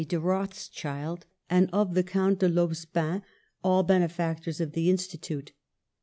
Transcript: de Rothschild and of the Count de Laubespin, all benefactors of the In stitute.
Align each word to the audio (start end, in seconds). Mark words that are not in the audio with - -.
de 0.07 0.19
Rothschild 0.19 1.27
and 1.47 1.69
of 1.71 1.93
the 1.93 2.01
Count 2.01 2.39
de 2.39 2.49
Laubespin, 2.49 3.21
all 3.63 3.83
benefactors 3.83 4.59
of 4.59 4.71
the 4.71 4.89
In 4.89 4.95
stitute. 4.97 5.51